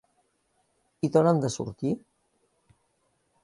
[1.07, 1.95] I d’on han de sortir?